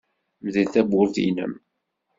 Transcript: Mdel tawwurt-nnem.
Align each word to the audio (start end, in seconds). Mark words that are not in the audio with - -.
Mdel 0.45 0.67
tawwurt-nnem. 0.73 1.53